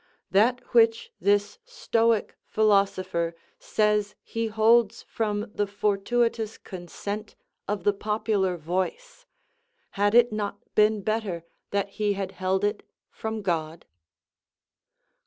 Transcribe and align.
That 0.31 0.61
which 0.73 1.11
this 1.21 1.59
Stoic 1.63 2.35
philosopher 2.47 3.35
says 3.59 4.15
he 4.23 4.47
holds 4.47 5.03
from 5.03 5.51
the 5.53 5.67
fortuitous 5.67 6.57
consent 6.57 7.35
of 7.67 7.83
the 7.83 7.93
popular 7.93 8.57
voice; 8.57 9.27
had 9.91 10.15
it 10.15 10.33
not 10.33 10.57
been 10.73 11.03
better 11.03 11.43
that 11.69 11.89
he 11.89 12.13
had 12.13 12.31
held 12.31 12.63
it 12.63 12.81
from 13.11 13.43
God? 13.43 13.85